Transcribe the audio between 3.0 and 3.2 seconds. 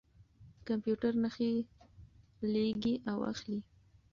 او